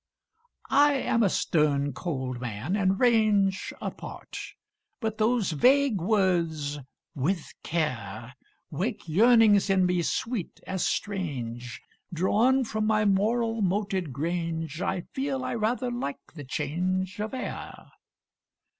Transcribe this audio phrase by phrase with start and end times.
[0.71, 4.35] I am a stern cold man, and range Apart:
[4.99, 6.79] but those vague words
[7.13, 8.33] "With care"
[8.71, 15.43] Wake yearnings in me sweet as strange: Drawn from my moral Moated Grange, I feel
[15.45, 17.91] I rather like the change Of air.